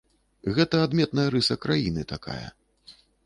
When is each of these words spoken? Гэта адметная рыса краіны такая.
Гэта 0.55 0.75
адметная 0.85 1.27
рыса 1.35 1.57
краіны 1.65 2.07
такая. 2.15 2.47